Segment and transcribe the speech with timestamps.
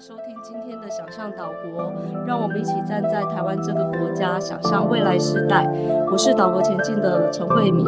[0.00, 1.92] 收听今天的想象岛国，
[2.26, 5.64] 让我们一起站在台湾这个国家，想象未来时代。
[6.10, 7.86] 我是岛国前进的陈慧敏。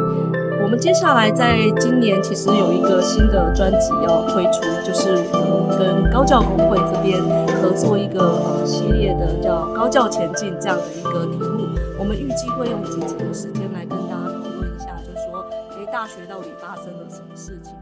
[0.63, 5.17] 我们接下来在今年其实有一个新的专辑要推出，就是
[5.77, 7.21] 跟高教工会这边
[7.61, 11.67] 合作一个呃系列的叫“高教前进”这样的一个题目。
[11.99, 15.45] 我们预计会用几集的时间来跟大家讨论一下，就是说，
[15.77, 17.75] 诶，大学到底发生了什么事情？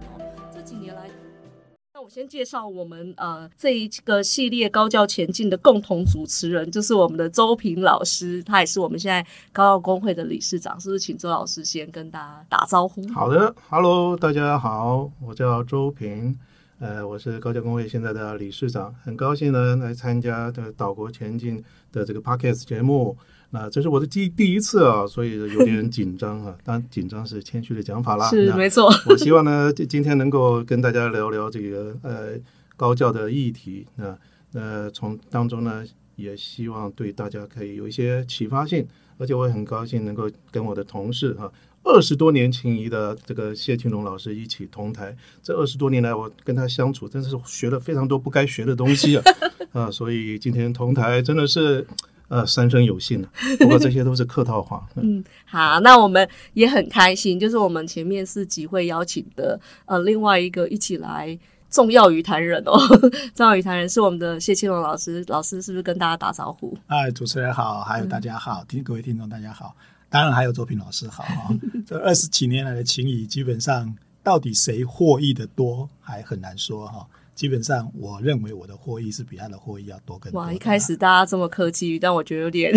[2.05, 10.99] 我先介绍我们呃这一个系列高教前进的共同主持人，就是我们的周平老师，他也是我们现在高教工会的理事长，是不是？
[10.99, 13.09] 请周老师先跟大家打招呼。
[13.09, 16.39] 好的，Hello，大家好，我叫周平，
[16.79, 23.17] 呃，我是高教工会现在的理事长，很高兴呢来参加的岛国前进的这个 Podcast 节目。
[23.55, 26.57] 那这是我的第第一次啊，所以有点 紧张啊。
[26.65, 28.29] 当然，紧张是谦虚的讲法啦。
[28.29, 28.93] 是没错。
[29.07, 32.31] 我希望呢，今天能够跟大家聊聊这个呃
[32.77, 33.87] 高教的议题。
[33.95, 34.19] 那
[34.55, 35.85] 呃，从当中呢，
[36.17, 38.85] 也希望对大家可以有一些启发性。
[39.19, 41.49] 而且我也很高兴能够跟我的同事哈，
[41.85, 45.17] 二十多年情谊的这个谢庆龙老师一起同台。
[45.45, 49.23] 这二十多年来，我跟他相处，真是学了非常多不该学的东西啊
[49.71, 49.91] 啊！
[49.93, 51.87] 所以今天同台真的是。
[52.29, 53.25] 呃，三生有幸，
[53.59, 54.87] 不过这些都是客套话。
[54.97, 62.79] 嗯，好，那我们也很开心，就是我们前面四集会邀请的呃另外一个一起来重要与谈人哦，
[63.37, 66.77] 重要与谈人是我们的谢庆龙老师，老师是不是跟大家打招呼？
[66.87, 69.77] 哎，主持人好，还有大家好，听、嗯、各位听众大家好，
[70.09, 71.53] 当然还有作品老师好啊。
[71.87, 77.07] 这二十几年来的情谊，基本上到底谁获益的多，还很难说哈。
[77.35, 80.41] 基本上，我认为我的获益是比他的获益要多更多。
[80.41, 80.53] 哇！
[80.53, 82.73] 一开始大家这么客气，但我觉得有点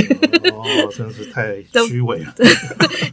[0.52, 2.34] 哦， 真是太虚伪了。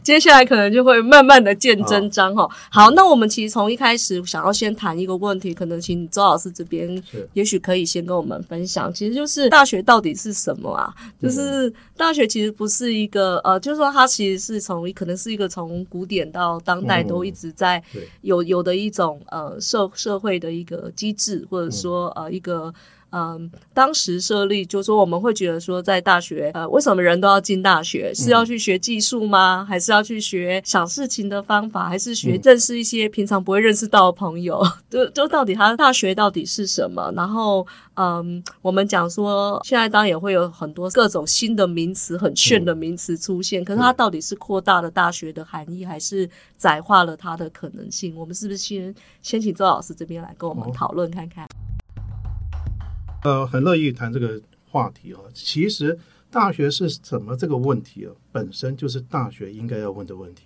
[0.03, 2.49] 接下来可能就会慢慢的见真章哈。
[2.71, 7.01] 好，那我们其实从一开始想要先谈一个问题，可能请周老师这边
[7.33, 10.91] 也许可以先跟我们分享，其实就是大学到底是什么啊？
[11.21, 17.83] 就是大学其实不是一个呃，就是说它其实是从可能是一个从古典到当代都一直在
[18.21, 21.34] 有有的一种呃社社会的一个机制。
[21.49, 22.73] 或者说，呃，一个，
[23.11, 28.13] 嗯，当时设立，就是说我们会觉得说，在大学，呃，为什么人都要进大学？
[28.13, 29.65] 是要去学技术吗？
[29.67, 31.87] 还是要去学想事情的方法？
[31.87, 34.61] 还是学认识一些平常不会认识到的朋友？
[34.89, 37.09] 就就到底他大学到底是什么？
[37.15, 43.63] 然后，嗯，我们讲说，现在当然也会有很多各种新的名词，很炫的名词出现。
[43.63, 48.13] 可是它到底是扩大了大学的含义，还是窄化了它的可能性？
[48.15, 51.47] 我们是不是先先请周老师这边来跟我们讨论看看？
[53.25, 55.19] 呃，很乐意谈这个话题啊。
[55.33, 55.97] 其实
[56.29, 60.43] 大学是什么这个问题啊，本身就是大学应该要问的问题。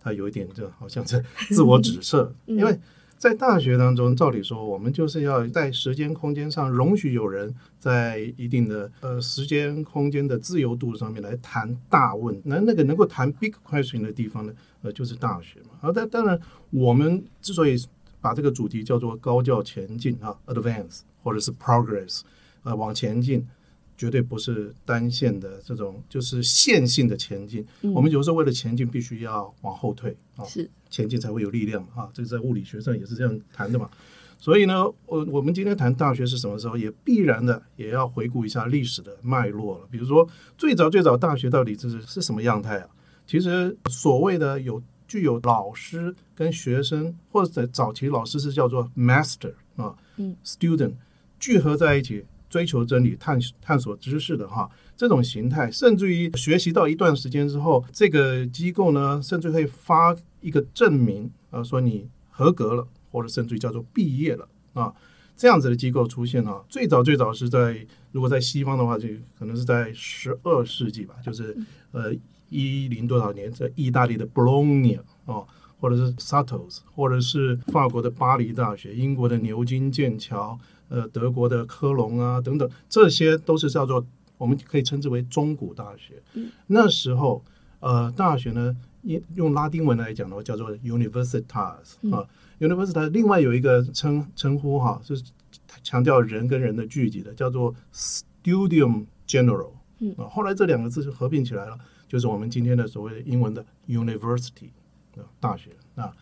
[0.00, 2.76] 它有一点就好像是自我指涉，因为
[3.18, 12.40] 在大学当中，照理说我们就是要在时间空间上容许有人在一定的呃时间空间的自由度上面来谈大问。
[12.44, 15.78] 那那个能够谈 big question 的地方呢，呃，就是大学嘛。
[15.82, 17.76] 啊，但当然我们之所以
[18.20, 21.02] 把这个主题叫做高教前进啊，advance。
[21.22, 22.20] 或者是 progress，
[22.62, 23.46] 呃，往前进，
[23.96, 27.64] 绝对不是单线的这种，就是线性的前进。
[27.82, 32.08] 嗯、我们有时候为了前进，必须要往后退啊，是前进才会有力量啊。
[32.12, 33.88] 这个在物理学上也是这样谈的嘛。
[34.38, 39.86] 所以呢，我我们今天谈大学是什么时候，也必然的也要回顾一下历史的脉络了。
[39.88, 40.28] 比如说，
[40.58, 42.88] 最早最早大学到底是是什么样态啊？
[43.24, 50.94] 其实所谓的有具有老师跟学生，或者在早期老师是叫做 master 啊，嗯，student。
[51.42, 64.94] 聚合在一起追求真理、探探索知识的哈，这种形态，甚至于学习到一段时间之后，这个机构呢，甚至会发一个证明，呃，说你合格了，或者甚至于叫做毕业了啊，
[65.36, 71.56] 这样子的机构出现啊，最早最早是在如果在西方的话，就可能是在十二世纪吧，就是
[71.90, 72.14] 呃
[72.50, 75.42] 一零多少年，在意大利的 Bologna 啊，
[75.80, 80.56] 或者是 Surtles，或者是法国的巴黎大学、英国的牛津、剑桥。
[80.92, 84.04] 呃，德国的科隆啊，等等，这些都是叫做
[84.36, 86.22] 我们可以称之为中古大学。
[86.34, 87.42] 嗯、那时候，
[87.80, 92.28] 呃，大学呢，用用拉丁文来讲的话，叫做 universitas、嗯、啊。
[92.60, 95.18] universitas 另外有一个称称呼哈，是
[95.82, 99.72] 强调人跟人的聚集的，叫做 studium general。
[100.00, 104.68] 嗯、啊，后来这两个字是合并起来了，就是我们今天的所谓的英文的 university
[105.16, 106.14] 啊，大学啊。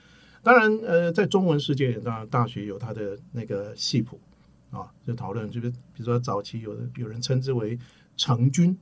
[0.45, 4.21] 当然，呃，在中文世界，当然大学有它的那个系谱。
[4.71, 7.79] 啊，就讨论这个，比如说早期有人有人称之为
[8.17, 8.77] 成均，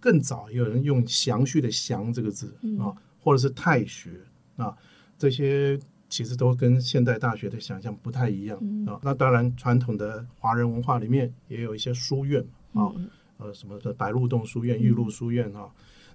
[0.00, 4.20] 更早有人用详序的详这个字啊，或者是太学
[4.56, 4.76] 啊，
[5.18, 5.78] 这些
[6.08, 8.98] 其实都跟现代大学的想象不太一样啊。
[9.02, 12.42] 那当然，传统的华人文化里面也有一些书院
[12.72, 12.90] 啊、
[13.36, 15.70] 呃，什么的白鹿洞书院、玉露书院啊、哦。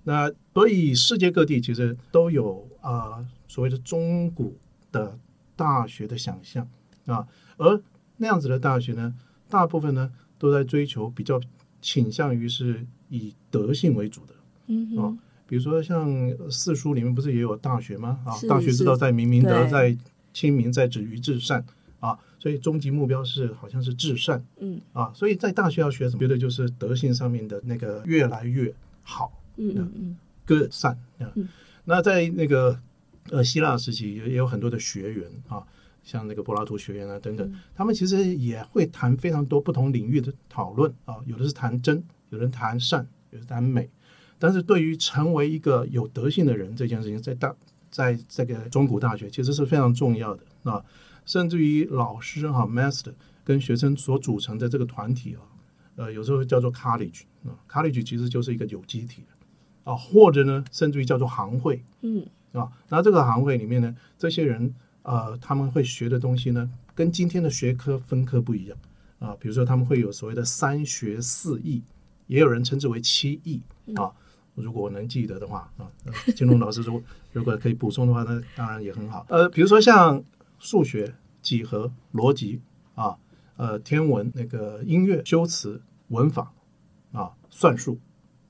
[0.06, 4.58] 那所以世界各地其实都有啊、呃、所谓的中古
[4.92, 5.18] 的
[5.56, 6.68] 大学的想象
[7.06, 7.28] 啊，
[7.58, 7.82] 而
[8.18, 9.14] 那样子的大学呢，
[9.50, 11.40] 大部分呢都在追求比较
[11.82, 14.34] 倾向于是以德性为主的，
[14.68, 15.18] 嗯啊，
[15.48, 16.10] 比如说像
[16.50, 18.20] 四书里面不是也有大学吗？
[18.26, 19.96] 啊，大学之道在明明德，在
[20.34, 21.66] 亲民，在止于至善。
[22.00, 24.82] 啊，所以终极目标是好像是至善，嗯。
[24.92, 26.20] 啊，所以在大学要学什么？
[26.20, 29.32] 觉得就是德性上面的那个越来越好。
[29.56, 31.48] 嗯嗯嗯，各善啊，嗯。
[31.86, 32.78] 那在那个
[33.30, 35.64] 呃希腊时期也也有很多的学员啊，
[36.04, 37.60] 像那个柏拉图学院啊等等，嗯。
[37.74, 43.90] 他们其实也会谈非常多不同领域的讨论啊，有的是谈真，有人谈善，有的谈美，
[44.38, 47.56] 但是对于成为一个有德性的人这件事情，在大
[47.90, 50.84] 在这个中古大学其实是非常重要的啊，
[51.26, 53.14] 甚至于老师哈、啊、master
[53.44, 55.42] 跟学生所组成的这个团体啊，
[55.96, 59.24] 呃，有时候叫做 college 啊，college 其实就是一个有机体。
[59.86, 62.26] 啊，或者呢，甚至于叫做行会，嗯。
[62.54, 64.74] 啊，那这个行会里面呢，这些人
[65.04, 68.78] 呃，他们会学的东西呢，跟今天的学科分科不一样
[69.20, 69.38] 啊。
[69.40, 71.82] 比如说，他们会有所谓的三学四艺，
[72.28, 73.62] 也有人称之为七艺
[73.96, 74.12] 啊。
[74.56, 75.90] 如果我能记得的话啊，
[76.36, 79.26] 金龙老师如果 如果可以补充的话，那当然也很好。
[79.30, 80.24] 呃，比如说像
[80.60, 82.62] 数学、几何、逻辑
[82.96, 83.18] 啊，
[83.58, 86.54] 呃，天文、那个音乐、修辞、文法
[87.12, 88.00] 啊，算术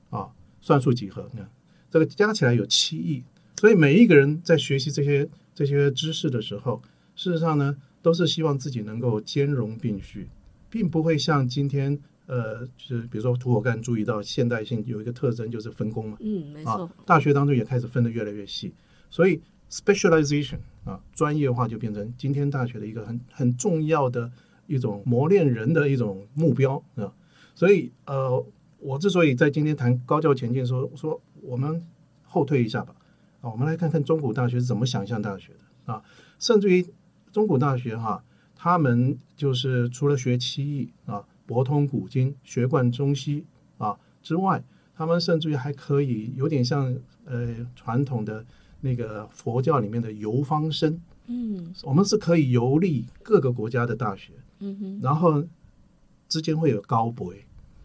[0.09, 0.29] 啊。
[0.65, 1.49] 算术几何，你看
[1.89, 3.21] 这个加起来有七艺，
[3.59, 6.81] 所以每一个人在学习这些这些知识的时候，
[7.15, 10.27] 事实上呢，都是希望自己能够兼容并蓄，
[10.69, 18.73] 并不会像今天呃，就是比如说涂尔干注意到现代性有一个特征就是分工嘛，嗯，没错，啊，大学当中也开始分得越来越细，
[19.09, 24.31] 所以 specialization 啊，专业化就变成今天大学的一个很很重要的
[24.67, 27.13] 一种磨练人的一种目标啊，
[27.55, 28.45] 所以呃。
[28.85, 31.81] 我之所以在今天谈高教前进说，说说我们
[32.23, 32.93] 后退一下吧，
[33.43, 36.01] 啊，我们来看看中古大学是怎么想象大学的啊，
[36.39, 36.83] 甚至于
[37.31, 38.23] 中古大学哈、啊，
[38.55, 43.45] 他们就是除了学七艺啊，博通古今，学贯中西
[43.77, 44.63] 啊之外，
[44.95, 46.95] 他们甚至于还可以有点像
[47.25, 48.45] 呃传统的
[48.79, 55.43] 那个佛教里面的游方生，嗯，我们是可以游历各个国家的大学，嗯哼，然后
[56.29, 57.33] 之间会有高博。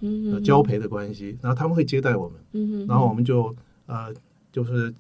[0.01, 3.53] 嗯，交陪的关系，然后他们会接待我们，嗯，然后我们就
[3.87, 4.15] 呃，
[4.53, 4.95] 就是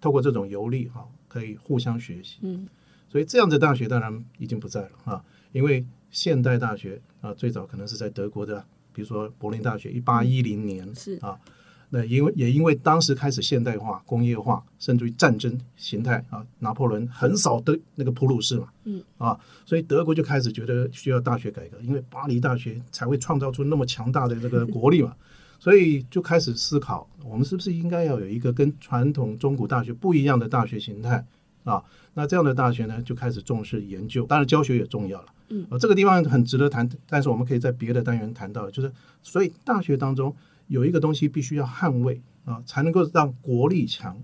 [0.00, 2.38] 透过这种游历哈，可以互相学习。
[2.42, 2.66] 嗯，
[3.08, 11.38] 所以这样的大学当然已经不在了啊，因为现代大学啊，最早可能是在德国的，比如说柏林大学，一八一零年是啊。
[11.92, 19.36] 那因为也因为当时开始现代化、工业化，甚至于战争形态啊，拿破仑横扫的那个普鲁士嘛，嗯啊，
[19.66, 25.16] 所以德国就开始觉得需要大学改革，因为巴黎大学才会创造出那么强大的这个国力嘛，
[25.60, 31.24] 所以就开始思考，我们是不是应该要有一个跟传统中古大学不一样的大学形态
[31.62, 31.80] 啊？
[32.14, 38.90] 那这样的大学呢，就开始重视研究，当然教学也重要了，嗯，啊，这个地方很值得谈，但是我们可以在别的单元谈到，就是
[39.22, 40.34] 所以大学当中。
[40.70, 44.16] 有一个东西必须要捍卫啊，才能够让国力强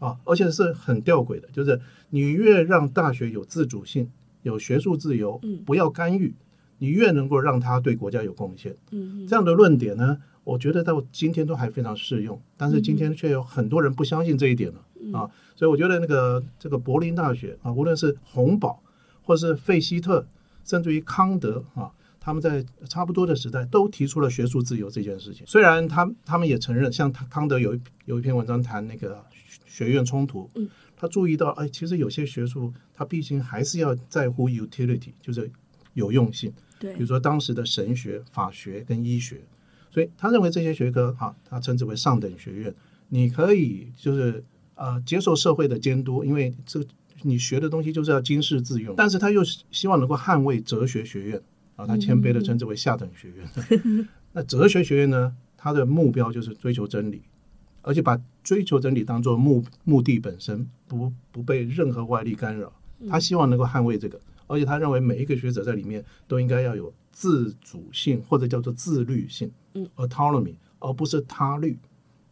[0.00, 4.10] 啊，而且是很吊诡的，就是你越让大学有自主性、
[4.42, 6.34] 有学术自由，不要干预，
[6.78, 8.74] 你越能够让它对国家有贡献。
[8.90, 18.82] 嗯，这样的论点呢，我觉得到今天都还非常适用，但是今天却有很多人不相信这一点了啊，所以我觉得那个这个柏林大学啊，无论是洪堡，
[19.22, 20.26] 或是费希特，
[20.64, 21.90] 甚至于康德啊。
[22.20, 25.46] 他们在差不多的时代都提出了学术自由这件事情。
[25.46, 29.22] 虽然他他们也承认，像康德有一有一篇文章谈那个
[29.66, 35.50] 学院冲突，嗯，他注意到，哎，其实有些学术他毕竟还是要在乎 utility，就是
[35.92, 36.50] 有用性。
[36.80, 39.42] 对，比如说当时的神学、法学跟医学，
[39.94, 42.74] 所以他认为这些学科哈，他称之为上等学院，
[43.10, 44.42] 你可以就是
[44.74, 46.86] 呃接受社会的监督，因为这个
[47.22, 51.40] 你学的东西就是要经世致用，但是他又希望能够捍卫哲学学院。
[51.76, 53.80] 啊，他谦卑的称之为下等学院。
[53.84, 55.34] 嗯、 那哲学学院呢？
[55.56, 57.22] 它的目标就是追求真理，
[57.82, 62.70] 而且把追求真理当做目目的本身，不不被任何外力干扰。
[63.08, 71.78] 他希望能够捍卫这个，而且他认为每一个学者在里面都应该要有自主性，或者叫做自律性，嗯，autonomy，而不是他律。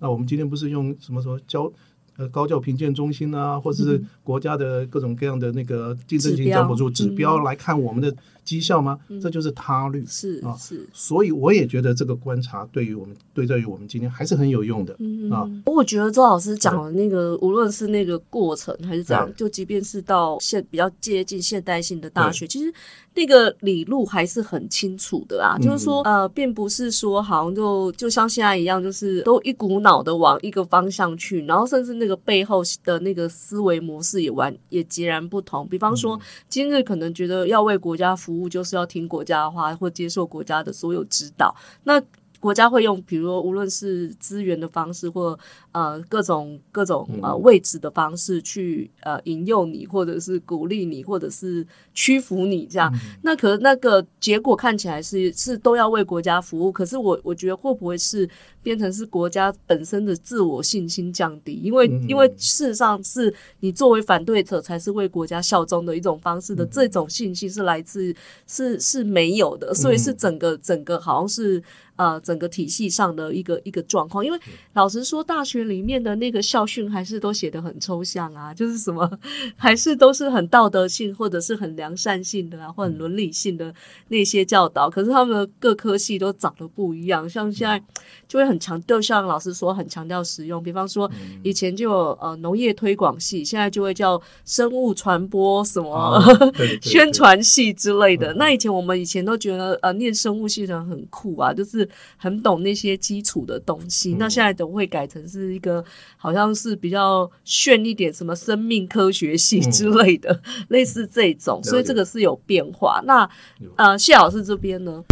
[0.00, 1.72] 那我们今天不是用什么什么教
[2.16, 8.14] 呃高教评鉴中心啊，或者是国家的各种各样的那个竞争性奖补助指标来看我们的
[8.44, 8.98] 绩效吗？
[9.20, 10.86] 这就是他律是啊，是。
[10.92, 14.92] 所以我也觉得这个观察对于我们对在于我们今天还是很有用的
[15.30, 15.48] 啊。
[15.66, 22.72] 我觉得周老师讲的那个，无论是那个过程还是怎样，就即便是到现比较接近现代性的大学，其实。
[23.14, 35.66] 那个理路还是很清楚的啊，就是说，呃，并不是说好像就就像现在一样，就是都一股脑的往一个方向去，然后甚至那个背后的那个思维模式也完也截然不同。
[35.68, 41.54] 比方说，今日可能觉得要为国家服务，就是要听国家的话，或接受国家的所有指导。
[41.84, 42.02] 那
[42.42, 45.38] 国家会用，比如说无论是资源的方式，或
[45.70, 52.92] 呃各种各种呃位置的方式去呃引诱你，或者是鼓励你，或者是屈服你这样。
[52.94, 58.28] 嗯、那可是那个结果看起来是是都要为国家服务，可是我我觉得会不会是
[58.60, 61.60] 变成是国家本身的自我信心降低？
[61.62, 68.12] 因为、嗯、因为事实上是你作为反对者才是为国家效忠的一种方式的，嗯、这种信心是来自
[68.48, 71.62] 是是没有的，所以是整个整个好像是。
[71.96, 74.38] 呃，整个体系上的一个一个状况，因为
[74.72, 79.08] 老实说，大学里面的那个校训还是都写得很抽象啊， 就是什么，
[79.56, 83.72] 还是都是很道德性或者是很良善性的啊，或很伦理性的
[84.08, 84.88] 那些教导。
[84.88, 87.80] 可是他们的各科系都长得不一样，像现在
[88.26, 90.62] 就会很强，就像老师说，很强调实用。
[90.62, 91.08] 比方说，
[91.44, 98.32] 以前就有呃农业推广系，现在就会叫生物传播什么、 哦、宣传系之类的。
[98.34, 101.81] 那以前我们以前都觉得呃念生物系的人很酷啊，就是。
[102.16, 105.84] 很懂那些基础的东西，嗯、那现在都会改成是一个
[106.16, 113.00] 好像是比较炫一点，什么生命科学系之类的，嗯、类似这种，所以这个是有变化。
[113.02, 113.30] 嗯、那
[113.76, 115.02] 呃，谢老师这边呢？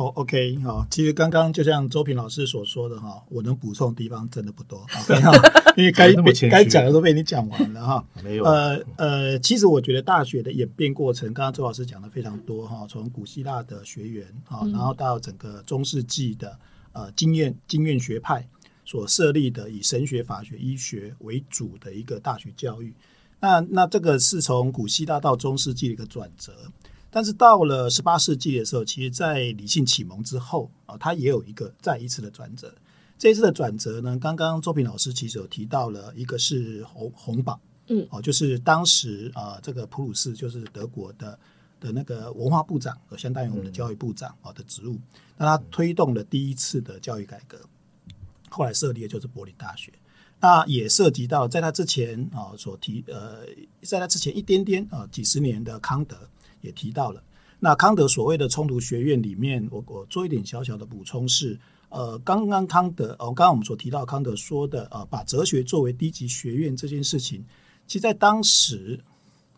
[0.00, 5.30] 哦、oh，OK，好，其实刚刚就像周平老师所说的哈，我能补充的地方真的不多，OK 哈，
[5.76, 6.10] 因为该
[6.48, 8.02] 该讲的都被你讲完了哈。
[8.24, 16.58] 没有，呃呃，其实我觉得大学的演变过程，刚刚周老师讲的非常多哈，从古希腊的学员啊，然后到整个中世纪的
[16.92, 18.48] 呃经验经验学派
[18.86, 22.94] 所设立的以神学、法学、医学为主的一个大学教育，
[23.38, 26.54] 那那这个是从古希腊到中世纪的一个转折。
[27.10, 32.72] 但是到了十八世纪的时候，其实，在理性启蒙之后啊，它也有一个再一次的转折。
[33.18, 41.38] 这一次的转折呢，刚刚周平老师其实有提到了，一个是红红榜，嗯，哦，就是当时啊，这个普鲁士就是德国的
[41.80, 44.96] 的那个文化部长，相当于我们的教育部长啊的职务。
[45.36, 47.58] 那他推动了第一次的教育改革，
[48.48, 49.92] 后来设立的就是柏林大学。
[50.40, 53.40] 那也涉及到在他之前啊所提呃，
[53.82, 56.16] 在他之前一点点啊几十年的康德。
[56.60, 57.22] 也提到了，
[57.58, 67.44] 那康德所谓的冲突学院里面，我我做一点小小的补充是，呃，刚刚康德，哦，刚刚我们所提到康德说的，呃，把哲学作为低级学院这件事情，
[67.86, 68.98] 其实在当时，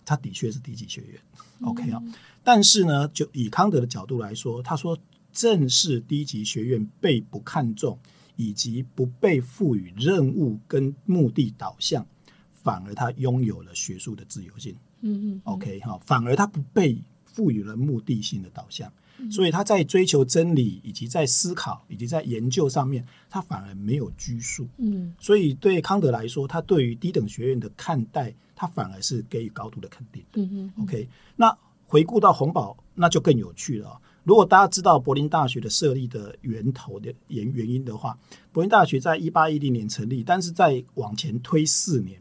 [0.05, 1.21] 他的确是低级学院
[1.63, 2.03] ，OK 啊，
[2.43, 4.99] 但是呢，就以康德的角度来说，他说
[5.33, 7.99] 正是低级学院被不看重，
[8.37, 12.07] 以及不被赋予任务跟目的导向，
[12.53, 14.77] 反而他拥有了学术的自由性。
[15.03, 24.67] 嗯嗯，OK 哈，反而他不被赋予了目的性的导向，嗯、所以他在追求真理以及在思考以及在研究上面，他反而没有拘束。
[24.79, 30.25] 嗯，所以对康德来说，他对于低等学院的看待，他反而是给予高度的肯定。
[30.35, 31.57] 嗯嗯，OK，那
[31.87, 34.01] 回顾到洪堡，那就更有趣了。
[34.25, 38.17] 如果大家知道柏林大学的设立的源头的原原因的话，
[38.53, 42.21] 柏林大学在一八一零年成立，但是在往前推四年。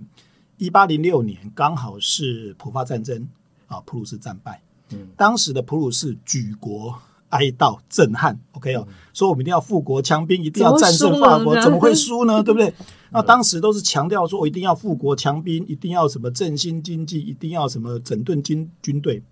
[0.61, 3.27] 一八零六年刚好是普法战争
[3.65, 4.61] 啊，普鲁士战败。
[4.91, 6.95] 嗯，当时的普鲁士举国
[7.29, 8.39] 哀悼震撼。
[8.51, 12.43] OK 哦，说我们一定要富国强兵，一定要战胜法国，怎么会输呢？
[12.45, 12.71] 对不对？
[13.09, 19.23] 那当时都是强调说，我一定要富国强兵，一定要什么振兴经济，一定要什么整顿军军队。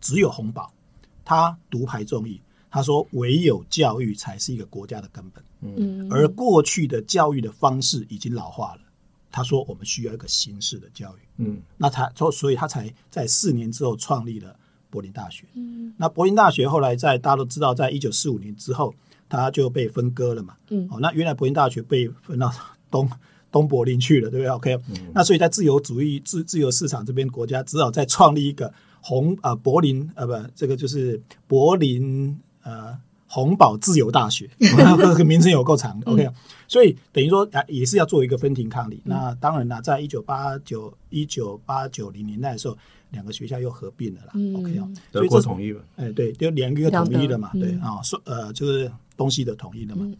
[0.00, 0.72] 只有洪堡，
[1.26, 2.40] 他独排众议，
[2.70, 5.44] 他说唯有教育才是一个国家的根本。
[5.60, 8.80] 嗯，而过去的教育的方式已经老化了。
[9.30, 14.54] 他说：“我们需要一个新式的教育。”嗯，那他所所以，他才在四年之后创立了
[14.90, 15.44] 柏林大学。
[15.54, 18.94] 嗯，那柏林大学后来在大家都知道，在一九四五年之后，
[19.28, 20.56] 他就被分割了嘛。
[20.70, 22.52] 嗯，哦，那原来柏林大学被分到
[22.90, 23.08] 东
[23.52, 32.98] 东柏林去了，对不对？OK，嗯，那所以在自由主义自自由市场这边国家，只好再创立一个红啊、呃、柏林啊、呃、不，这个就是柏林呃。
[33.28, 36.10] 洪堡自由大学， 这个名称有够长的。
[36.10, 36.28] OK，
[36.66, 38.96] 所以等于说啊，也是要做一个分庭抗礼。
[39.04, 42.76] 嗯、那当然啦，在一九八九一九八九零年代的时候，
[43.10, 44.30] 两个学校又合并了啦。
[44.34, 45.84] 嗯、OK 啊，德国统一了。
[45.96, 47.50] 哎，对，就两个统一了嘛。
[47.52, 50.04] 对啊，说呃，就是东西的统一了嘛。
[50.06, 50.16] 嗯、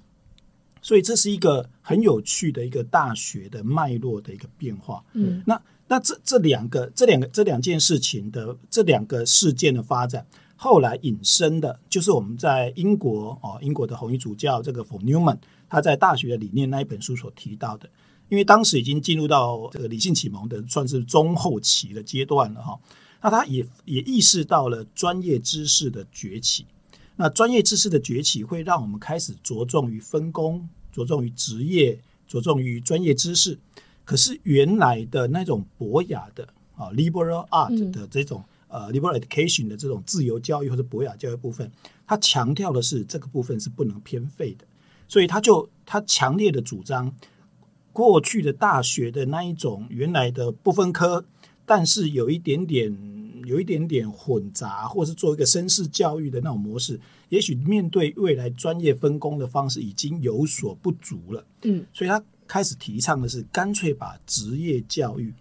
[0.82, 5.02] 所以这是一个很有趣的一个大学的脉络的一个变化。
[5.14, 10.26] 嗯，那那这这两个这两个这两件事情的这两个事件的发展，
[10.60, 15.38] 后来引申的就是我们在英国哦，英国的红衣主教这个 Neumann
[15.68, 17.88] 他在大学的理念那一本书所提到的，
[18.28, 22.76] 因为当时已经进入到这个理性启蒙的算是中后期的阶段了哈，
[23.22, 26.66] 那他也也意识到了专业知识的崛起，
[27.14, 33.56] 那专业知识的崛起会让我们开始着重于分工，着重于职业，着重于专业知识。
[34.04, 41.70] 可是原来的那种博雅的啊，liberal art 的这种、嗯、呃 liberal education 的这种自由教育或者博雅教育部分，
[42.06, 44.64] 他强调的是这个部分是不能偏废的，
[45.08, 47.12] 所以他就他强烈的主张，
[47.92, 51.24] 过去的大学的那一种原来的不分科，
[51.66, 52.96] 但是有一点点
[53.44, 61.44] 有一点点混杂，或是做一个绅士教育的那种模式，也许面对未来专业分工的方式已经有所不足了。
[61.62, 62.22] 嗯，所以他。
[62.48, 65.34] 开始提倡的是干脆把职业教育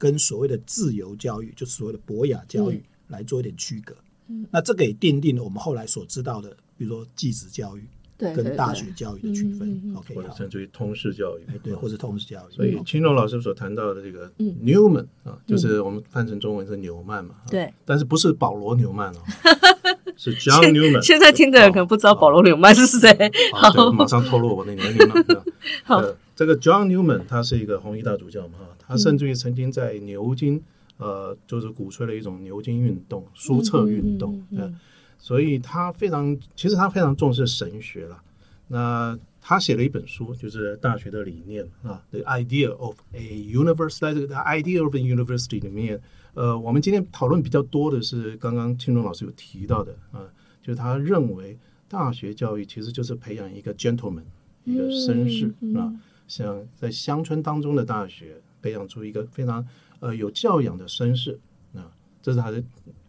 [0.00, 3.94] 跟所谓的自由教育，就是所谓的博雅教育来做一点区隔。
[4.28, 7.84] 嗯，那这个也奠定了我们后来所知道的，比如说继职教育
[8.16, 9.94] 跟大学教育的区分。
[9.94, 12.54] OK，或者甚至于通识教育，对，或者通识教育。
[12.54, 17.34] 所以青龙老师所谈到的这个 Newman 啊，就是我们翻成中文是纽曼嘛。
[17.50, 19.20] 对，但是不是保罗纽曼哦，
[20.16, 21.02] 是 John Newman。
[21.02, 23.14] 现在听的人可能不知道保罗纽曼是谁。
[23.52, 25.44] 好，马上透露我的年龄了。
[25.84, 26.02] 好。
[26.36, 28.54] 这个 John Newman 他是一个红衣大主教嘛，
[28.90, 30.60] 他甚至于曾经在牛津，
[30.96, 34.76] 呃，就是鼓吹了一种牛津运动、书册运动，嗯，
[35.16, 38.20] 所以他非常，其实他非常重视神学了。
[38.66, 46.00] 那他写了一本书，就是大学的理念啊，《The Idea of a University》在这个《The Idea of a University》里面，
[46.34, 50.26] 呃，我们今天讨论比较多的是刚刚青龙老师有提到的啊，
[50.60, 51.56] 就是他认为
[51.88, 54.24] 大学教育其实就是培养一个 gentleman，
[54.64, 55.94] 一个绅士啊。
[56.28, 59.66] 像在乡村当中的大学，培养出一个非常
[60.00, 61.38] 呃有教养的绅士
[61.74, 61.90] 啊，
[62.22, 62.62] 这是他的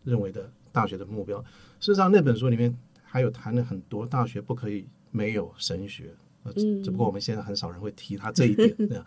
[0.03, 1.39] 认为的大学的目标。
[1.79, 8.75] 事实上，那本书里面还有谈了很多大学不可以没有神学，呃，只不过我们现在很少人会提他这一点。
[8.77, 9.05] 那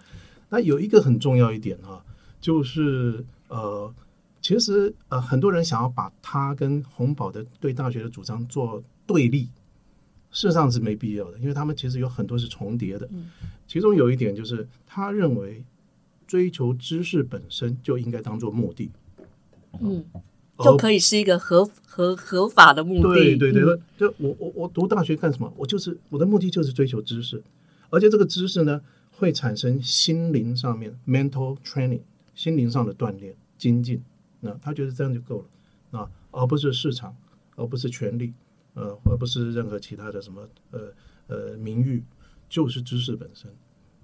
[0.50, 2.04] 那有一个很重要一点啊，
[2.40, 3.92] 就是呃，
[4.40, 9.48] 其实呃很多人想要把他跟洪堡的对大学的主张做对立。
[10.30, 13.08] 事实上是没必要的，因为他们其实有很多是重叠的。
[13.68, 15.62] 其中有一点就是，他认为
[16.26, 18.90] 追求知识本身就应该当做目的，
[19.80, 20.04] 嗯，
[20.58, 23.14] 就可以是一个合合合法的目的。
[23.14, 25.52] 对对对，嗯、就我我我读大学干什么？
[25.56, 27.42] 我就是我的目的就是追求知识，
[27.90, 28.80] 而且这个知识呢
[29.12, 32.00] 会产生心灵上面 mental training，
[32.34, 34.02] 心灵上的锻炼精进。
[34.40, 35.44] 那他觉得这样就够
[35.90, 37.16] 了啊，而不是市场，
[37.56, 38.32] 而不是权力。
[38.76, 40.80] 呃，而不是任何其他的什么呃
[41.28, 42.02] 呃名誉，
[42.48, 43.48] 就是知识本身。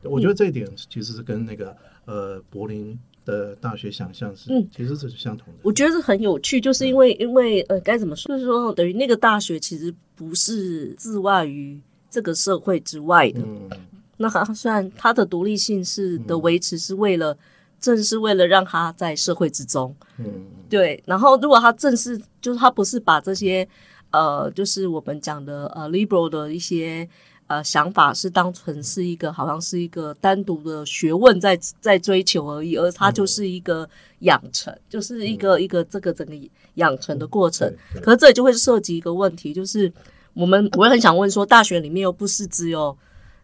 [0.05, 1.77] 我觉得这一点其实是跟那个
[2.11, 5.61] 呃柏林的大学想象是，嗯，其实是相同的。
[5.62, 13.40] 我觉得是很有趣，就是因为、嗯、因为呃该怎么说，就是说等于那个大学其实不是自外于这个社会之外的。
[13.40, 13.70] 嗯，
[14.16, 17.38] 那它虽然它的独立性是的维持是为了，嗯、
[17.81, 19.94] 正是为了让他在社会之中。
[20.18, 21.01] 嗯，对。
[21.07, 23.66] 然后如果他正是就是他不是把这些。
[24.12, 27.09] 呃，就是我们讲的呃，liberal 的一些
[27.51, 33.89] 呃想法是当成是一个好像是一个单独的学问在在追求而已，而它就是一个
[34.21, 36.33] 养成，嗯、就是一个一个这个整个
[36.75, 37.69] 养成的过程。
[37.97, 39.93] 嗯、可是这里就会涉及一个问题，就是
[40.33, 42.97] 我们我也很想问说，大学里面又不是只有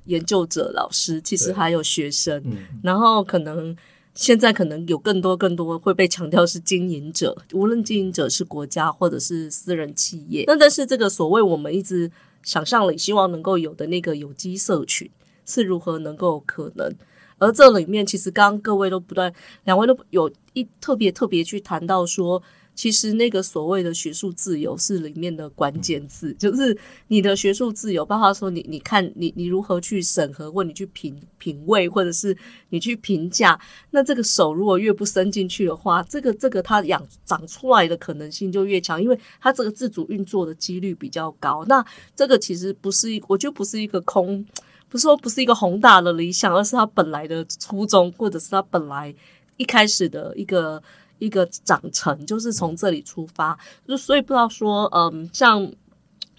[0.04, 3.76] 研究者、老师，其实还有学生，嗯、然后可能。
[4.18, 10.44] 现在可能有更多更多会被强调是经营者，无论经营者是国家或者是私人企业。
[10.46, 12.10] 那但是这个所谓我们一直
[12.46, 15.10] 想象里希望能够有的那个有机社群
[15.44, 16.90] 是如何能够可能？
[17.38, 19.30] 而这里面其实刚刚各位都不断，
[19.64, 22.42] 两位都有一特别特别去谈到说。
[22.76, 26.76] 其实那个所谓的学术自由是里面的关键字，就是
[27.08, 32.36] 你的学术自由，包括说你你看你你如何去审核，或你去品品味，或者是
[32.68, 33.58] 你去评价。
[33.92, 41.64] 那这个手如果越不伸进去的话，这个这个它养长出来的可能性就越强，因为它这个自主运作的几率比较高。
[41.66, 41.82] 那
[42.14, 44.44] 这个其实不是一，我觉得不是一个空，
[44.90, 49.14] 不是说不是一个宏大的理想，而是它本来的初衷，或者是它本来
[49.56, 50.82] 一开始的一个。
[51.18, 55.70] 一个长成就是从这里出发，就所以不知道说，嗯，像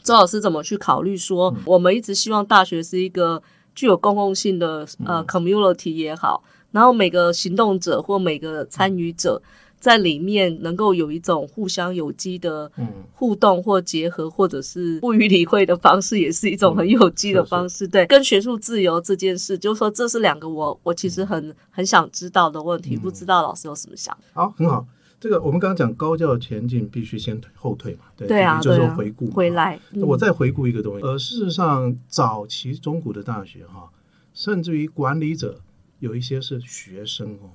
[0.04, 3.42] 周老师怎么去考虑说，我们一直希望大学是一个
[3.76, 9.42] 具有公共性的呃 community 也好，然后每个行动者或每个参与者
[9.80, 12.72] 在里面能够有一种互相有机的
[13.12, 17.88] 互动或结合，或者是不予理会的方式，也是一种很有机的方式。
[17.88, 24.18] 对，跟学术自由这件事，就是说这是两个我我其实很很想知道的问题，不知道老师有什么想？
[24.34, 24.86] 好，很好。
[25.20, 29.80] 这个我们刚刚讲高教前进必须先后退嘛，对，对啊，就是回顾回来。
[30.06, 33.90] 我再回顾一个东西，呃，事实上早期中古的大学哈，
[34.34, 35.60] 甚至于管理者
[36.00, 37.50] 有一些是学生哦。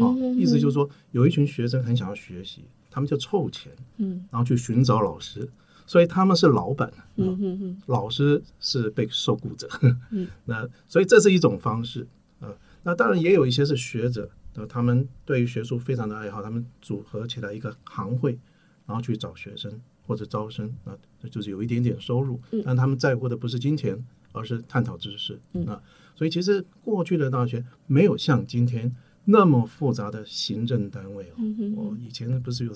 [0.00, 5.48] 啊，意思就是说，有一群学生很想要学习，他们就凑钱，嗯，然后去寻找老师，
[5.86, 9.68] 所以他们是老板，嗯嗯嗯，老师是被受雇者，
[10.10, 12.06] 嗯， 那所以这是一种方式，
[12.40, 12.48] 啊，
[12.82, 18.38] 那当然也有一些是学者，呃，他们对于学术非常的爱好，他们组合起来一个行会，
[18.86, 20.96] 然后去找学生或者招生，啊，
[21.30, 25.80] 就是有一点点收入，但他们在乎的不是金钱，而是探讨知识，啊，
[26.14, 28.94] 所以其实过去的大学没有像今天。
[29.28, 31.42] 那么复杂的行政单位哦，
[31.76, 32.72] 我、以前不是有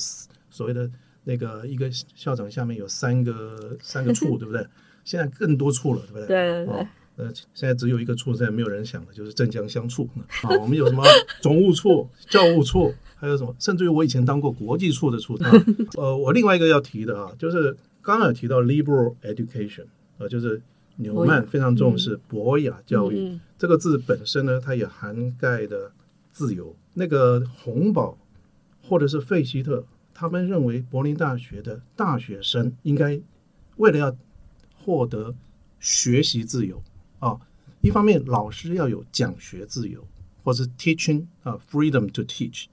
[0.50, 0.90] 所谓的
[1.24, 4.66] 那个一个校长下面有三个三个处， 对不对？
[5.04, 6.26] 现在更多处了，对不对？
[6.26, 6.86] 对对对。
[7.16, 10.08] 呃，现在只有一个处，现在没有人想的，就是镇江乡处。
[10.42, 11.04] 啊， 我们有什么
[11.40, 13.54] 总务处、教务处，还有什么？
[13.58, 15.34] 甚至于我以前当过国际处的处。
[15.34, 15.52] 啊、
[15.96, 19.84] 呃，我另外一个要提的啊，就是刚刚有提到 liberal education，
[20.18, 20.60] 呃，就是
[20.96, 25.92] 纽曼非常重视博雅教育、嗯、这个字本身呢，它也涵盖的。
[26.32, 28.16] 自由，那个洪堡
[28.82, 33.20] 或者是费希特，他们认为柏林大学的大学生应该
[33.76, 34.16] 为了要
[34.74, 35.34] 获得
[35.78, 36.82] 学习自由
[37.18, 37.38] 啊，
[37.80, 40.06] 一方面老师要有讲学自由，
[40.42, 42.66] 或是 teaching 啊 freedom to teach，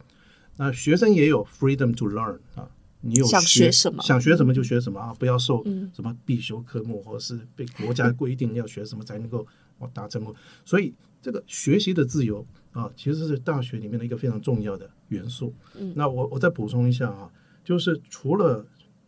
[0.57, 2.69] 那学生也有 freedom to learn 啊，
[3.01, 4.03] 你有学想学什么？
[4.03, 9.45] 想学什么就学什么啊，不要受什么必修科目，或者是被国家规定要学什么才能够
[9.93, 10.33] 达成，
[10.65, 12.45] 所以这个学习的自由。
[12.77, 15.51] 啊，其实是大学里面的一个非常重要的元素。
[15.79, 17.27] 嗯，那我我再补充一下啊，
[17.63, 18.63] 就是除了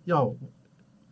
[0.06, 0.36] 要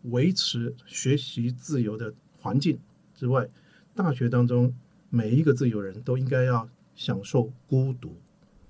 [0.06, 2.80] 维持学习自由的环境
[3.14, 3.48] 之外，
[3.94, 4.74] 大学当中
[5.12, 8.16] 每一个自由人都应该要享受孤独。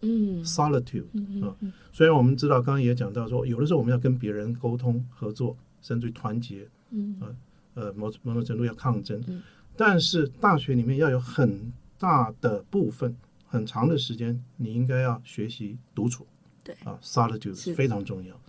[0.02, 1.06] 嗯，solitude
[1.48, 1.56] 啊。
[1.94, 6.68] 虽然我们知道，刚刚也讲到说，有的时候我们要跟别人沟通、合作，甚至于团结。
[6.92, 7.32] 嗯，啊，
[7.76, 9.24] 呃，某某种程度要抗争。
[9.28, 9.42] 嗯，
[9.78, 13.16] 但是大学里面要有很大的部分。
[13.48, 16.28] 很长的时间，你应该要学习独处，
[16.64, 18.40] 对啊，solitude 是非常重要。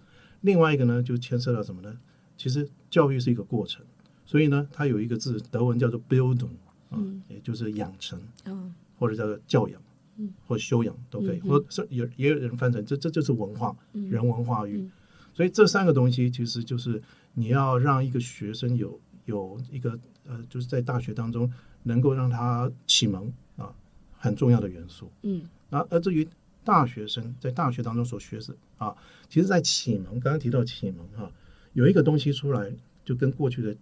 [0.40, 1.98] 另外一个呢，就牵涉到什么呢？
[2.36, 3.84] 其实教育是一个过程，
[4.26, 6.50] 所以呢，它有一个字，德文叫做 “building”，
[6.90, 9.80] 啊，也就是养成，嗯，或者叫做教养，
[10.16, 14.88] 嗯，或修养都可以，或是也也有人翻成这这就是文化，人文化育。
[15.34, 17.00] 所以这三个东西其实就是
[17.34, 21.52] 你要让一个学生有有一个呃，就是在大学当中
[21.84, 23.32] 能够让他启蒙。
[24.18, 26.26] 很重要的元素，嗯，那而至于
[26.64, 28.94] 大学生在大学当中所学的啊，
[29.28, 31.32] 其实，在启蒙，刚刚提到启蒙哈、啊，
[31.72, 32.70] 有一个东西出来，
[33.04, 33.74] 就跟过去的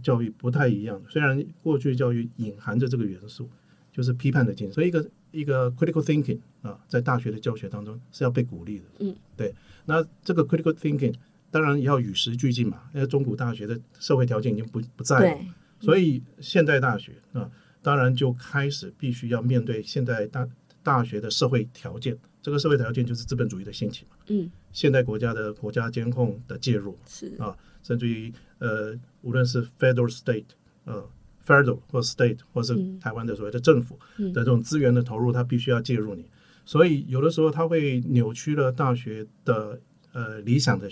[0.00, 1.02] 教育不太一样。
[1.08, 3.50] 虽然过去教育隐含着这个元素，
[3.92, 9.52] 就是批判的精神，所以一个一个 critical thinking 啊，在大学的教学当中是要被鼓励的，嗯，对。
[9.86, 11.14] 那这个 critical thinking
[11.50, 15.40] 当然也要与时俱进嘛，因为中古大学的社会条件已经不不在了，
[15.80, 17.50] 所以现代大学啊。
[17.82, 20.48] 当然就开始必须要面对现在大
[20.82, 24.16] 大学的社会条件，这个社会条件就是资本主义的兴起嘛。
[24.28, 30.44] 嗯，现代国家的国家监控的介入是啊，甚至于呃，无论是 federal state
[30.84, 31.08] 呃
[31.46, 36.24] federal 或 state 或是台湾的所谓的政府的这种资源的投入，它必须要介入你。
[36.64, 39.80] 所以有的时候它会扭曲了大学的
[40.12, 40.88] 呃理想的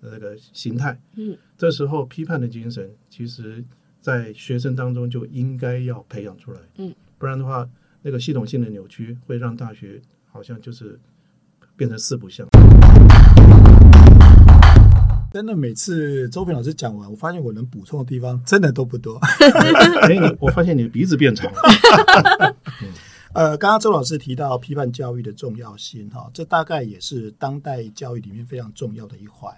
[0.00, 1.00] 那个形态。
[1.16, 3.62] 嗯，这时候批判的精神其实。
[4.00, 7.68] 在学生当中就应该要培养出来，嗯，不然的话，
[8.02, 10.98] 那个系统性的扭曲会让大学好像就是
[11.76, 12.46] 变成四不像。
[15.30, 19.18] 真的，每次周平老师讲完，我发现我能补充的地方真的都不多。
[20.02, 22.56] 哎，你我发现你的鼻子变长了。
[23.34, 29.52] 呃，刚刚周老师提到批判教育的重要性，哈，这大概也是当代教育里面非常重要的一环。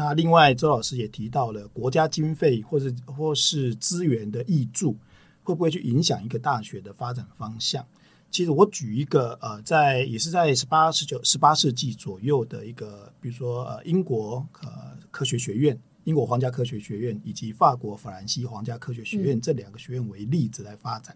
[0.00, 4.96] 那另外，周老师也提到了国家经费或是或是资源的益助，
[5.42, 7.84] 会不会去影响一个大学的发展方向？
[8.30, 21.14] 其实我举一个呃，在也是在十八、十九、十八世纪左右的一个，比如说呃英国呃科学学院、英国皇家科学学院以及法国法兰西皇家科学学院这两个学院为例子来发展。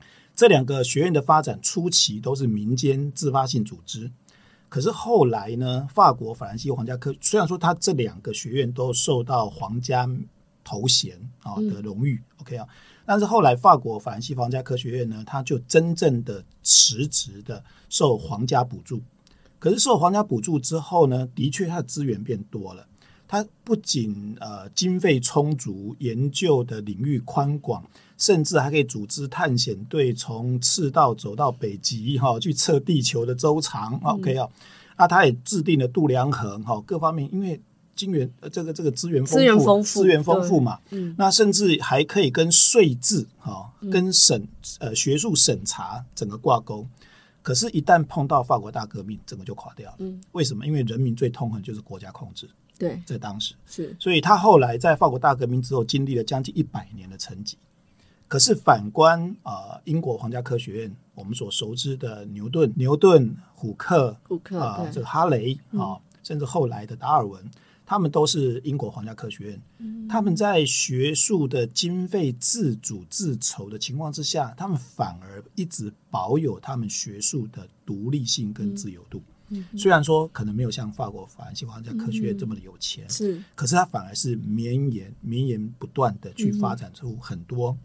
[0.00, 4.10] 嗯、这两个学院的发展初期都是民间自发性组织。
[4.72, 10.08] 可是后来呢，法国法兰西皇家科虽然说他这两个学院都受到皇家
[10.64, 12.66] 头衔啊的荣誉，嗯，OK 啊，
[13.04, 19.02] 但是后来法国法兰西皇家科学院呢，它就真正的实质的受皇家补助，
[19.58, 22.86] 可是受皇家补助之后呢，的确它的资源变多了。
[23.28, 27.84] 它不仅呃经费充足，研究的领域宽广，
[28.22, 33.94] 甚至还可以组织探险队从赤道走到北极哈、哦，去测地球的周长。
[34.04, 34.48] 嗯、OK 啊，
[34.96, 37.60] 那他也制定了度量衡哈、哦，各方面因为
[37.96, 44.46] 金源呃这个这个资源丰富，资源丰富，嘛，嗯，那甚至还可以跟税制哈、哦，跟审
[44.78, 46.86] 呃学术审查整个挂钩。
[47.42, 49.96] 可是，一旦碰到法国大革命，整个就垮掉了。
[49.98, 50.64] 嗯，为什么？
[50.64, 52.48] 因为人民最痛恨就是国家控制。
[52.78, 57.54] 对，在当时是，所以他后来在法国大革命之后，经历了将近一百年的沉寂。
[58.32, 67.44] 可是反观啊、呃，英国皇家科学院，我们所熟知的牛顿、牛顿、虎克、虎克啊、呃，这个哈雷啊、呃，甚至后来的达尔文，
[67.84, 69.62] 他们都是英国皇家科学院。
[69.80, 79.22] 嗯、他们在学术的经费自主自筹的情况之下，他们反而一直保有他们学术的独立性跟自由度。
[79.50, 79.62] 嗯。
[79.76, 87.76] 虽然说可能没有像法国法兰西皇家科学院这么的有钱，是，可是它反而是绵延绵延不断的去发展出很多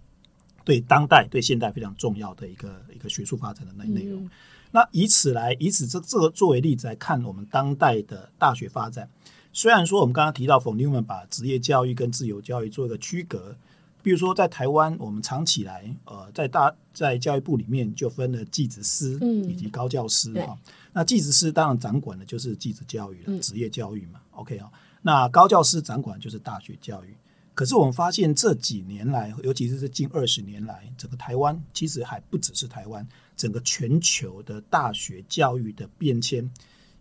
[0.68, 4.30] 对当代对现代非常重要的一个一个学术发展的内内容。
[4.72, 9.10] 那以此来以此这这个作为例子来看，我们当代的大学发展，
[9.54, 13.56] 虽然说我们刚刚提到冯纽曼把职业教育跟自由教育做一个区隔。
[14.04, 19.18] 比如说，在台湾，我们长起来，呃，在大在教育部里面就分了技职师
[19.50, 20.74] 以及高教师哈、嗯。
[20.94, 24.22] 那技职师当然掌管的就是技职教育了，职业教育嘛。
[24.32, 27.16] OK 啊，那高教师掌管就是大学教育。
[27.58, 33.04] 可是我们发现这几年来，尤其是这近二十年来，整个台湾其实还不只是台湾，
[33.36, 36.48] 整个全球的大学教育的变迁，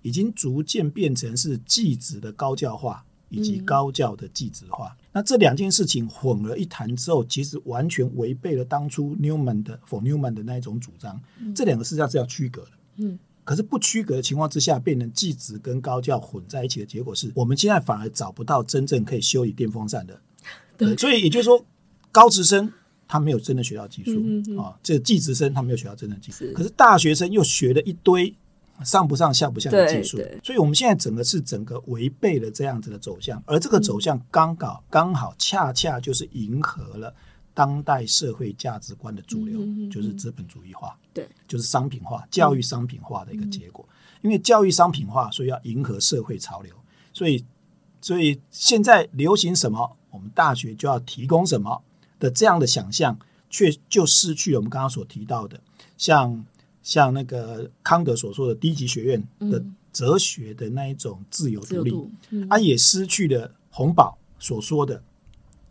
[0.00, 3.04] 已经逐渐变成是技职的高教化。
[3.28, 11.20] 以及高教的技职化，嗯，那这两件事情混为一谈之后，其实完全违背了当初 Newman 的 von Neumann 的那一种主张。
[11.40, 12.70] 嗯，这两个实际上是要区隔的。
[12.98, 20.16] 嗯，可是不区隔的情况之下，变成技职跟高教混在一起的结果是，我们现在反而找不到真正可以修理电风扇的。
[20.76, 21.64] 对，所以也就是说，
[22.12, 22.72] 高职生
[23.08, 28.34] 他没有真的学到技术，嗯嗯，啊，这个技职生他没有学到真的技术，可是大学生又学了一堆。
[28.84, 37.10] 上不上下不下的技术，所以我们现在整个是整个违背了这样子的走向，而这个走向刚好刚好恰恰就是迎合了
[37.54, 39.60] 当代社会价值观的主流，
[39.90, 43.82] 就是资本主义化，对，就是商品化、教育商品化的一个结果。
[44.20, 46.74] 因为教育商品化，所以要迎合社会潮流，
[47.14, 47.42] 所以
[48.06, 51.82] 所以现在流行什么，我们大学就要提供什么
[52.20, 53.18] 的这样的想象，
[53.50, 55.60] 却就失去了我们刚刚所提到的
[55.96, 56.44] 像。
[56.94, 59.60] 像那个康德所说的低级学院的
[59.92, 61.90] 哲学的那一种自由独立，
[62.48, 65.02] 他、嗯、也失去了洪堡所说的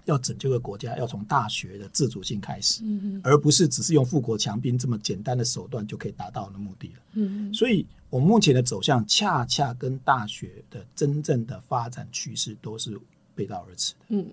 [0.04, 6.96] 要拯救个国家要从大学的自主性开始，嗯，而不是只是用富国强兵这么简单的手段就可以达到的目的了。
[7.14, 12.98] 嗯，所以我目前的走向恰恰跟大学的真正的发展趋势都是
[13.36, 14.00] 背道而驰的。
[14.08, 14.32] 嗯。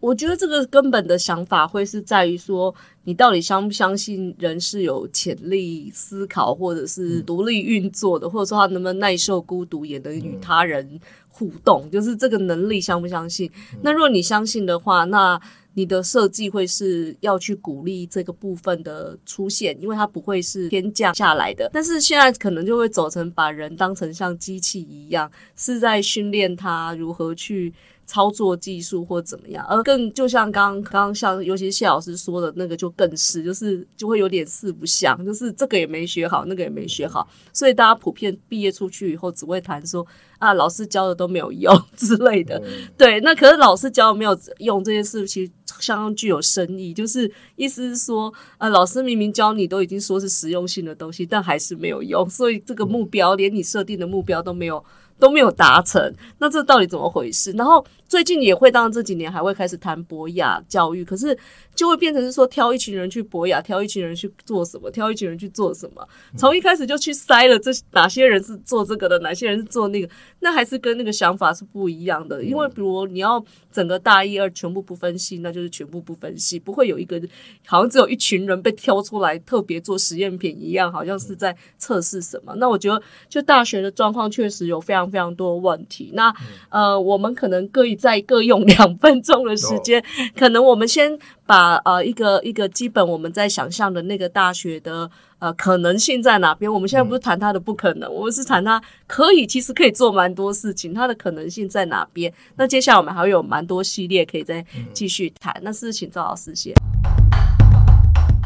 [0.00, 10.98] 我觉得这个根本的想法会是在于说，你到底相不相信人是有潜力思考，或者是独立运作的，或者说他能不能耐受孤独，也能与他人
[11.40, 13.50] 互动，就是这个能力相不相信？
[13.80, 15.40] 那如果你相信的话，那
[15.72, 21.70] 你的设计会是要去鼓励这个部分的出现，因为它不会是天降下来的。
[21.72, 27.72] 但是现在可能就会走成把人当成像机器一样，是在训练他如何去。
[28.10, 40.04] 操作技术或怎么样，而更就像刚刚像，尤其是谢老师说的那个，就更是就是就会有点四不像，就是这个也没学好，那个也没学好，所以大家普遍毕业出去以后只会谈说
[40.40, 42.60] 啊，老师教的都没有用之类的。
[42.98, 54.84] 对，那可是老师教的没有用这件事，其实相当具有深意，就是意思是说，啊，老师明明教你都已经说是实用性的东西，但还是没有用，所以这个目标连你设定的目标都没有。
[55.20, 56.00] 都没有达成，
[56.38, 57.52] 那这到底怎么回事？
[57.52, 61.38] 然后最近也会，当然这几年还会开始谈博雅教育，可是
[61.76, 70.08] 就会变成是说挑一群人去博雅，挑一群人去做什么，挑一群人去做什么，从一开始就去筛了这哪些人是做这个的，哪些人是做那个，
[70.40, 72.42] 那还是跟那个想法是不一样的。
[72.42, 77.20] 因为比如你要整个大一、二全部不分析，那就是全部不分析，不会有一个
[77.64, 82.52] 好像只有一群人被挑出来特别做实验品一样，好像是在测试什么。
[82.56, 85.08] 那我觉得就大学的状况确实有非常。
[85.10, 86.32] 非常多问题，那
[86.68, 90.02] 呃，我们可能各再各用两分钟的时间，
[90.34, 95.08] 可能我们先把呃一个一个基本我们在想象的那个大学的
[95.38, 96.72] 呃可能性在哪边？
[96.72, 102.32] 我们现在不是谈它的不可能，我们是谈它可以，其实可以做蛮多事情，它的可能性在哪边？
[102.56, 105.54] 那接下来我们还会有蛮多系列可以再继续谈。
[105.62, 106.74] 那是请赵老师先。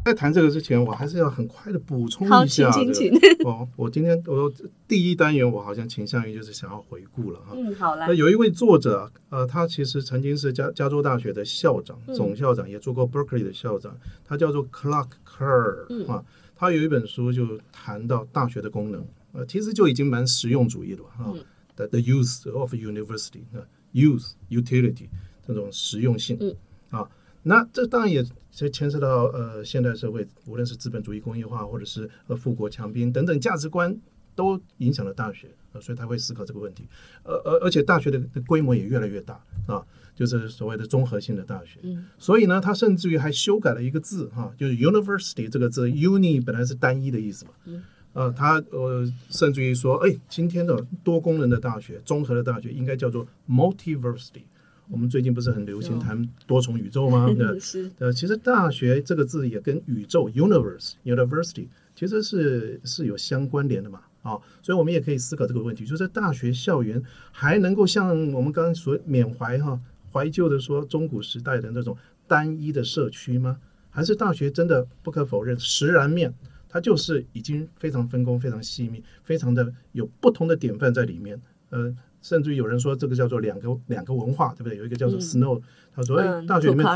[0.04, 2.70] 在谈这个之前，我还是要很快的补充一下。
[2.70, 3.46] 好，请请请。
[3.46, 4.52] 哦，我今天我
[4.86, 7.54] 第一单元我好像倾向于就是想要回顾了哈。
[7.54, 8.06] 嗯，好了。
[8.06, 16.22] 那有一位作者，呃，他其实曾经是加加州大学的校长、总校长，也做过 Berkeley 的校长，他叫做 Clark Kerr 啊。
[16.54, 21.32] 他有一本书就谈到大学的功能，呃，其实就已经蛮实用主义了哈。
[21.76, 23.64] The the use of university，啊
[23.94, 25.08] ，use utility
[25.46, 26.54] 这种实用性，嗯
[26.90, 27.08] 啊。
[27.42, 28.24] 那这当然也
[28.56, 33.96] 是牵涉到呃现代社会，无论是资本主义工业化，或者是呃富国强兵等等价值观，
[34.36, 36.86] 都影响了大学，呃，所以他会思考这个问题。
[37.24, 39.34] 呃而而且大学的规模也越来越大
[39.66, 41.80] 啊，就是所谓的综合性的大学。
[41.82, 42.06] 嗯。
[42.16, 47.50] 所以呢，他甚至于还修改了一个字哈，就是 university 这个字，uni 本来是单一的意思嘛。
[47.64, 47.82] 嗯。
[48.12, 54.44] 呃，他呃甚至于说，哎，今天的多功能的大学、综合的大学应该叫做 multiversity。
[54.90, 57.26] 我们最近不是很流行谈多重宇宙吗？
[57.36, 57.58] 对，
[57.98, 64.00] 呃，其实大学这个字也跟宇宙 （universe, university） 其实是是有相关联的嘛。
[64.22, 69.78] 啊，所以我们也可以思考这个问题，就是大学校园还能够像我们刚刚所缅怀哈
[70.12, 73.58] 怀旧的说中古时代的那种单一的社区吗？
[73.90, 76.32] 还是大学真的不可否认实然面，
[76.68, 81.94] 它就是已经非常分工、非常细密、非常的有不同的典范在里面，呃。
[82.24, 84.78] 甚至于有人说这个叫做两个两个文化，对不对？
[84.78, 85.62] 有一个叫做 Snow，、嗯、
[85.94, 86.86] 他说哎，大学里面、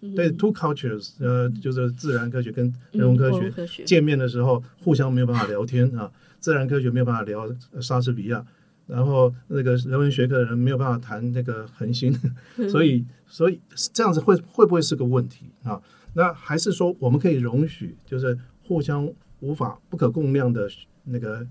[0.00, 7.48] 嗯、对 two cultures，呃，就是自然科学跟人文科学、嗯、见面的时候互相没有办法聊天啊，自然科学没有办法聊
[7.80, 8.44] 莎士比亚，
[8.88, 12.12] 然后那个人文学科的人没有办法谈那个恒星，
[12.68, 13.60] 所以所以
[13.92, 15.80] 这样子会会不会是个问题啊？
[16.14, 20.68] 那还是说我们可以容许，就是互相无法不可共量的
[21.04, 21.46] 那个。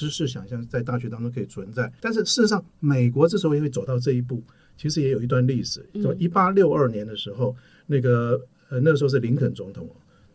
[0.00, 4.42] 知识想象在大学当中可以存在，但是事实上，美国之所以会走到这一步，
[4.78, 5.84] 其实也有一段历史。
[6.00, 7.54] 从一八六二年的时候，
[7.86, 9.86] 那个呃那个时候是林肯总统，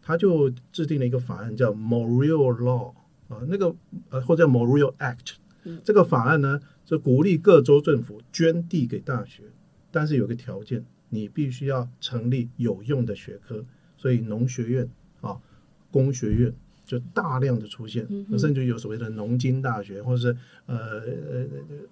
[0.03, 2.93] 他就制定了一个法案叫 Morrill Law
[3.27, 3.75] 啊，那个
[4.11, 5.37] 呃或者叫 Morrill Act。
[5.83, 9.41] 这个法案呢，就鼓励各州政府捐地给大学，
[9.89, 13.65] 但是有个条件，你必须要成立有用的学科，
[13.97, 14.87] 所以农学院
[15.21, 15.39] 啊，
[15.89, 16.53] 工学院。
[16.85, 21.45] 就大量的出现，嗯、甚至有所谓的农经大学，或者是呃呃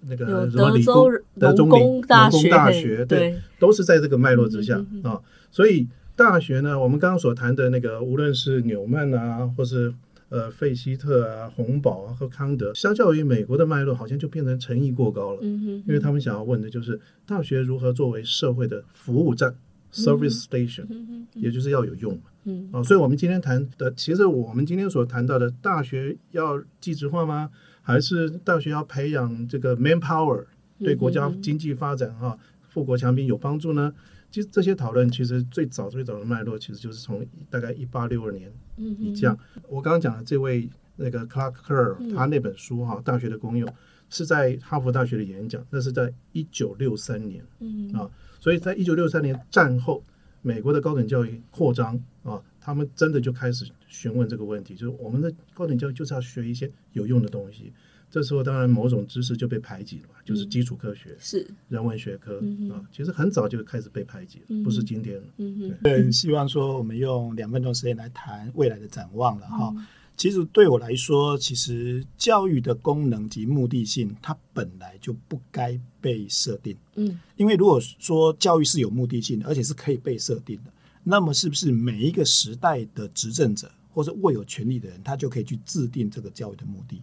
[0.08, 5.22] 那个什么理工、德州农工大学，大学对，对，都是在这个脉络之下啊、嗯哦。
[5.50, 9.92] 所以大学呢，我们刚刚所谈的那个，无论是纽曼啊，或是
[10.28, 15.40] 呃费希特啊、洪堡啊和康德，相较于美国的脉络，好像就变成诚意过高了。
[15.42, 19.54] 嗯，因为他们想要问的就是大学如何作为社会的服务站
[19.94, 22.22] （service station），、嗯、也就是要有用嘛。
[22.44, 27.50] 嗯啊，所以我们今天谈的，其实我们今天所谈到的，大学要技职化吗？
[27.80, 30.44] 还是大学要培养这个 manpower，
[30.78, 33.92] 对国家经济发展哈、富国强兵有帮助呢？
[34.30, 38.52] 其实这些讨论，其实最早最早的脉络，其实就是从大概一八六二年
[38.98, 39.38] 以降。
[39.68, 43.68] 我刚刚讲的这位那个 Clark Kerr，他那本书哈，《大学的功用》
[44.10, 47.44] 是在哈佛大学的演讲，那是在一九六三年。
[47.60, 48.10] 嗯啊，
[48.44, 50.02] 所以在一九六三年战后。
[50.46, 57.72] 美国的高等教育扩张啊，他们真的就开始询问这个问题，就是我们的高等教育就是要学一些有用的东西。
[58.10, 65.22] 这时候当然某种知识就被排挤了嘛，就是基础科学、嗯、是人文学科、嗯、啊，其实很早就开始被排挤了，嗯、不是今天了。
[65.38, 69.74] 嗯对，希望说我们用两分钟时间来谈未来的展望了哈。
[70.14, 76.76] 嗯其实对我来说，其实教育的功能及目的性，它本来就不该被设定。
[76.94, 80.72] 嗯，因为如果说教育是有目的性的，而且是可以被设定的，
[81.02, 87.02] 那么是不是每一个时代的执政者或者握有权力的人，他就可以去制定这个教育的目的？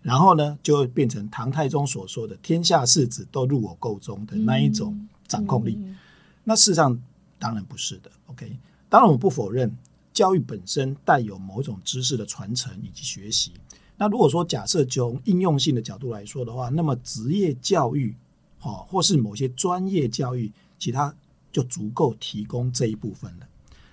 [0.00, 5.76] 然后呢，就会变成唐太宗所说的“天下士子都入我构中”的那一种掌控力？
[6.44, 6.96] 那事实上
[7.40, 8.10] 当然不是的。
[8.26, 8.56] OK，
[8.88, 9.76] 当然我不否认。
[10.12, 13.52] 教育本身带有某种知识的传承以及学习。
[13.96, 18.14] 那如果说假设从应用性的角度来说的话，那么职业教育，
[18.62, 21.14] 哦，或是某些专业教育，其他
[21.52, 23.46] 就足够提供这一部分了。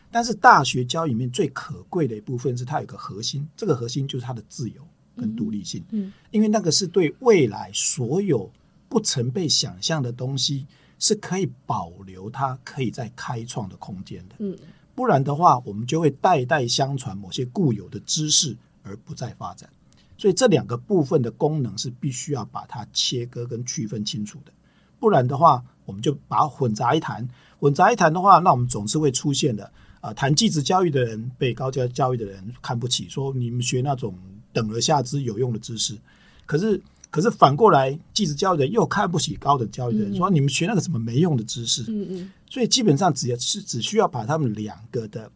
[0.10, 4.82] 但是大学教育里面最可贵的一部分是它有个核心，这个核心就是它的自由
[5.16, 5.84] 跟独立性。
[5.92, 8.50] 嗯，因为那个是对未来所有
[8.88, 10.66] 不曾被想象的东西
[10.98, 14.36] 是可以保留它可以再开创的空间的。
[14.40, 14.58] 嗯。
[15.00, 19.70] 不然的话，我们就会代代相传某些固有的知识而不再发展。
[20.18, 24.52] 所以这两个部分的功能是必须要把它切割跟区分清楚的。
[25.00, 27.26] 不然的话，我们就把它混杂一谈。
[27.62, 34.14] 混杂一谈的话，那我们总是会出现的啊，谈继职教育的人被高教教育的人看不起，说你们学那种
[34.52, 35.98] 等而下之有用的知识。
[36.46, 41.84] 可是，可是反过来，继职教育的人又看不起高等教育的人，说你们学那个什么没用的知识。
[41.88, 42.32] 嗯嗯。
[42.50, 45.32] 所以基本上只要是只需要把他们两个的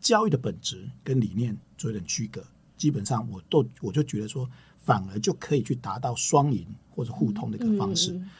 [0.00, 2.42] 教育的本质跟理念做一点区隔，
[2.76, 4.48] 基本上我都我就觉得说，
[4.78, 8.12] 反而就可以去达到双赢或者互通的一个方式。
[8.12, 8.30] 嗯、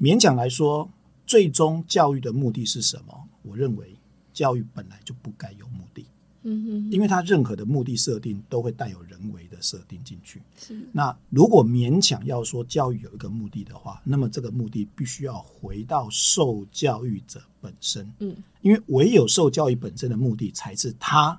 [0.00, 0.90] 勉强来说，
[1.26, 3.28] 最终教育的目的是什么？
[3.42, 3.96] 我认为
[4.32, 6.06] 教育本来就不该有目的。
[6.48, 10.40] 嗯哼，因为它任何的目的设定都会带有人为的设定进去。
[10.58, 18.10] 是，那如果勉强要说教育有一个目的的话，那么这个目的必须要回到受教育者本身。
[18.20, 21.38] 嗯，因为唯有受教育本身的目的才是他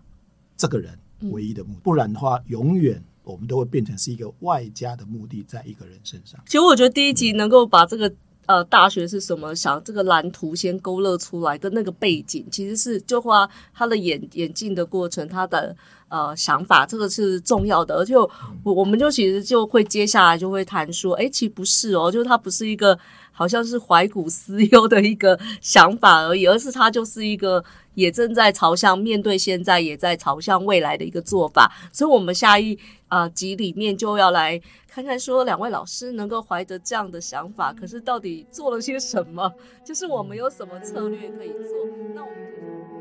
[0.55, 0.97] 这个人
[1.31, 6.39] 唯一的目的，不然的话，永远我们都会变成是一个外加的目的在一个人身上。
[6.45, 8.13] 其实我觉得第一集能够把这个。
[8.49, 9.53] 呃，大学是什么？
[9.53, 15.75] 想这个蓝图先勾勒出来，的那个背景其实是就花他的演演进的过程，他的
[16.07, 17.93] 呃想法，这个是重要的。
[17.93, 22.97] 而且我我们就其实就会接下来就会谈说，哎，其实不是哦，就是他不是一个
[23.31, 31.71] 好像是怀古思忧的一个想法而已，而是他就是一个也正在朝向面对现在，也在朝向未来的一个做法。
[31.93, 32.75] 所以，我们下一
[33.09, 34.59] 啊、呃、集里面就要来。
[34.87, 39.53] 看看说两位老师能够怀着这样的想法，可是到底做了些什么？
[39.85, 41.85] 就是我们有什么策略可以做？
[42.15, 42.98] 那我们。